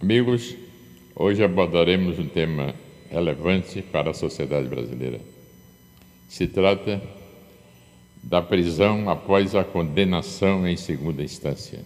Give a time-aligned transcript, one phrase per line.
[0.00, 0.54] Amigos,
[1.12, 2.72] hoje abordaremos um tema
[3.10, 5.20] relevante para a sociedade brasileira.
[6.28, 7.02] Se trata
[8.22, 11.80] da prisão após a condenação em segunda instância.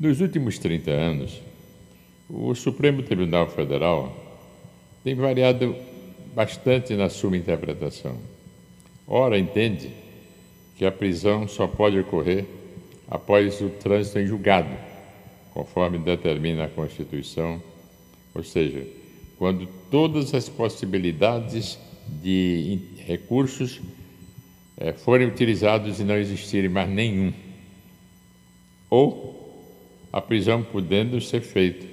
[0.00, 1.42] Nos últimos 30 anos,
[2.30, 4.16] o Supremo Tribunal Federal
[5.04, 5.76] tem variado
[6.34, 8.16] bastante na sua interpretação.
[9.06, 9.90] Ora, entende
[10.76, 12.46] que a prisão só pode ocorrer
[13.06, 14.95] após o trânsito em julgado
[15.56, 17.62] conforme determina a Constituição,
[18.34, 18.86] ou seja,
[19.38, 21.78] quando todas as possibilidades
[22.22, 23.80] de recursos
[24.76, 27.32] é, forem utilizados e não existirem mais nenhum,
[28.90, 29.64] ou
[30.12, 31.86] a prisão podendo ser feita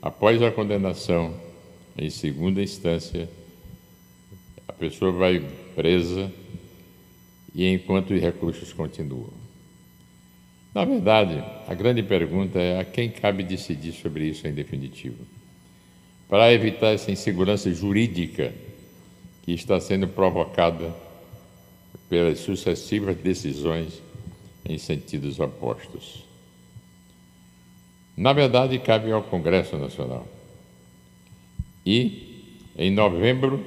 [0.00, 1.38] após a condenação
[1.98, 3.28] em segunda instância,
[4.66, 6.32] a pessoa vai presa
[7.54, 9.43] e enquanto os recursos continuam.
[10.74, 15.24] Na verdade, a grande pergunta é a quem cabe decidir sobre isso em definitivo.
[16.28, 18.52] Para evitar essa insegurança jurídica
[19.42, 20.92] que está sendo provocada
[22.08, 24.02] pelas sucessivas decisões
[24.64, 26.24] em sentidos opostos.
[28.16, 30.26] Na verdade, cabe ao Congresso Nacional.
[31.86, 33.64] E, em novembro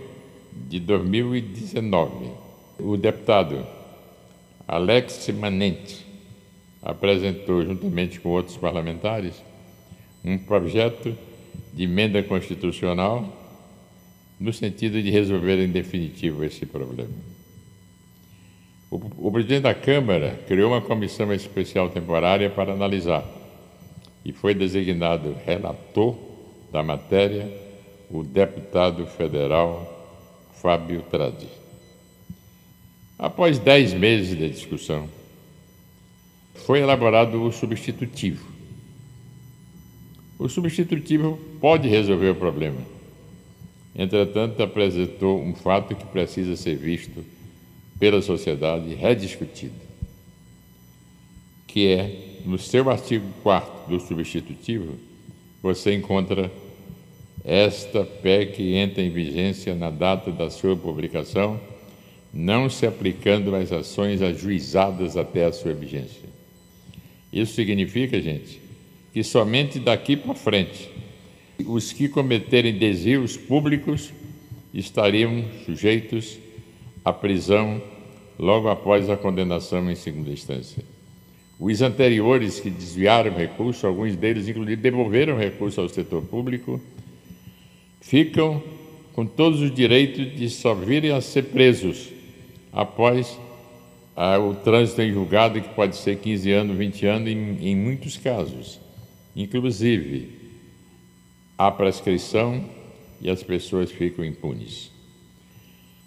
[0.51, 2.31] de 2019,
[2.79, 3.65] o deputado
[4.67, 6.06] Alex Manente
[6.81, 9.41] apresentou, juntamente com outros parlamentares,
[10.23, 11.15] um projeto
[11.73, 13.33] de emenda constitucional
[14.39, 17.13] no sentido de resolver em definitivo esse problema.
[18.89, 23.25] O, o presidente da Câmara criou uma comissão especial temporária para analisar
[24.23, 26.15] e foi designado relator
[26.71, 27.49] da matéria
[28.09, 29.93] o deputado federal
[30.53, 31.47] Fábio Tradi.
[33.19, 35.09] Após dez meses de discussão,
[36.67, 38.45] foi elaborado o substitutivo.
[40.37, 42.81] O substitutivo pode resolver o problema.
[43.95, 47.23] Entretanto, apresentou um fato que precisa ser visto
[47.97, 49.79] pela sociedade rediscutido,
[51.65, 54.95] que é, no seu artigo 4 do substitutivo,
[55.63, 56.51] você encontra
[57.45, 61.61] esta PEC entra em vigência na data da sua publicação,
[62.33, 66.26] não se aplicando às ações ajuizadas até a sua vigência.
[67.31, 68.61] Isso significa, gente,
[69.13, 70.89] que somente daqui para frente
[71.65, 74.11] os que cometerem desvios públicos
[74.73, 76.37] estariam sujeitos
[77.03, 77.81] à prisão
[78.37, 80.83] logo após a condenação em segunda instância.
[81.59, 86.79] Os anteriores que desviaram recursos, alguns deles inclusive devolveram recursos ao setor público,
[87.99, 88.61] ficam
[89.13, 92.09] com todos os direitos de só virem a ser presos
[92.71, 93.39] após
[94.19, 98.17] ah, o trânsito em julgado, que pode ser 15 anos, 20 anos, em, em muitos
[98.17, 98.79] casos.
[99.35, 100.31] Inclusive,
[101.55, 102.65] há prescrição
[103.21, 104.91] e as pessoas ficam impunes.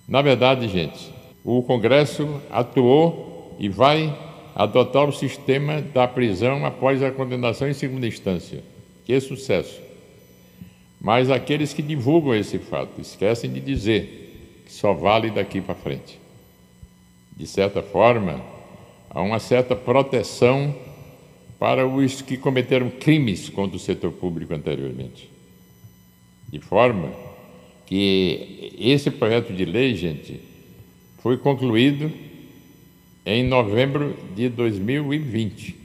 [0.09, 1.09] Na verdade, gente,
[1.45, 4.13] o Congresso atuou e vai
[4.57, 8.65] adotar o sistema da prisão após a condenação em segunda instância.
[9.05, 9.81] Que é sucesso.
[11.01, 16.20] Mas aqueles que divulgam esse fato esquecem de dizer que só vale daqui para frente
[17.41, 18.39] de certa forma,
[19.09, 20.77] há uma certa proteção
[21.59, 25.31] para os que cometeram crimes contra o setor público anteriormente.
[26.51, 27.11] De forma
[27.87, 30.39] que esse projeto de lei, gente,
[31.23, 32.13] foi concluído
[33.25, 35.77] em novembro de 2020.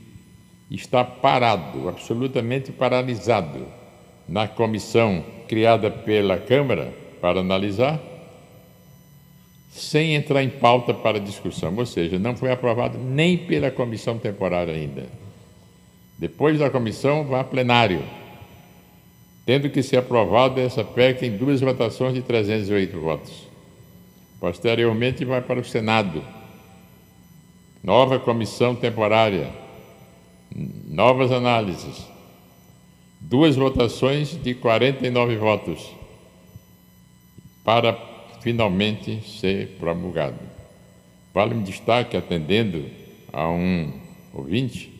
[0.70, 3.66] Está parado, absolutamente paralisado,
[4.28, 7.98] na comissão criada pela Câmara para analisar
[9.76, 14.74] sem entrar em pauta para discussão, ou seja, não foi aprovado nem pela comissão temporária
[14.74, 15.06] ainda.
[16.18, 18.02] Depois da comissão, vai a plenário,
[19.46, 23.34] tendo que ser aprovada essa PEC em duas votações de 308 votos.
[24.40, 26.24] Posteriormente, vai para o Senado.
[27.84, 29.50] Nova comissão temporária,
[30.88, 32.08] novas análises,
[33.20, 35.94] duas votações de 49 votos
[37.62, 38.15] para
[38.46, 40.38] finalmente ser promulgado.
[41.34, 42.86] Vale-me destaque, atendendo
[43.34, 43.92] a um
[44.32, 44.94] ouvinte,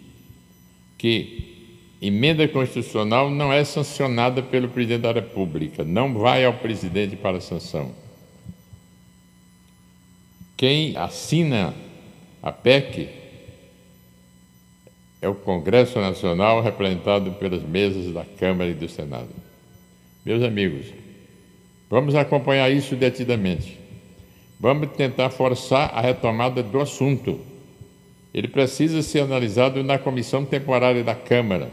[0.98, 7.40] que emenda constitucional não é sancionada pelo presidente da República, não vai ao presidente para
[7.40, 7.94] sanção.
[10.58, 11.72] Quem assina
[12.42, 13.10] a PEC
[15.22, 19.30] é o Congresso Nacional, representado pelas mesas da Câmara e do Senado.
[20.26, 21.05] Meus amigos,
[21.90, 23.80] Vamos acompanhar isso detidamente.
[24.60, 27.40] Vamos tentar forçar a retomada do assunto.
[28.34, 31.70] Ele precisa ser analisado na comissão temporária da Câmara.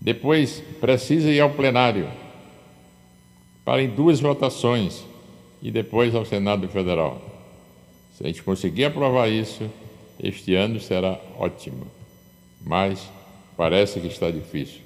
[0.00, 2.08] Depois precisa ir ao plenário
[3.64, 5.04] para em duas votações
[5.62, 7.20] e depois ao Senado Federal.
[8.16, 9.70] Se a gente conseguir aprovar isso,
[10.22, 11.86] este ano será ótimo.
[12.64, 13.08] Mas
[13.56, 14.80] parece que está difícil.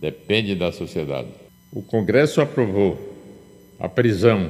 [0.00, 1.28] Depende da sociedade.
[1.72, 3.11] O Congresso aprovou
[3.82, 4.48] a prisão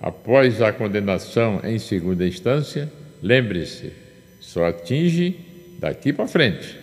[0.00, 2.90] após a condenação em segunda instância.
[3.22, 3.92] Lembre-se,
[4.40, 5.36] só atinge
[5.78, 6.78] daqui para frente,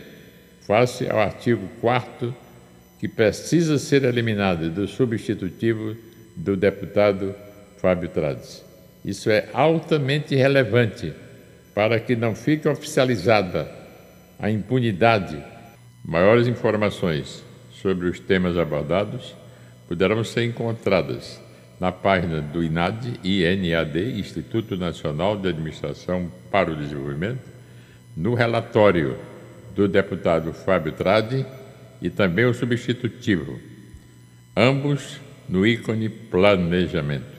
[0.61, 2.33] face ao artigo 4
[2.99, 5.97] que precisa ser eliminado do substitutivo
[6.35, 7.33] do deputado
[7.77, 8.63] Fábio Trades.
[9.03, 11.11] Isso é altamente relevante
[11.73, 13.67] para que não fique oficializada
[14.37, 15.41] a impunidade.
[16.05, 19.35] Maiores informações sobre os temas abordados
[19.87, 21.48] poderão ser encontradas
[21.79, 27.47] na página do INAD, INAD, Instituto Nacional de Administração para o Desenvolvimento,
[28.15, 29.17] no relatório
[29.73, 31.45] do deputado Fábio Trade
[32.01, 33.59] e também o substitutivo,
[34.55, 37.38] ambos no ícone Planejamento.